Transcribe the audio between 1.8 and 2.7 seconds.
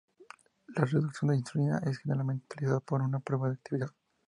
es generalmente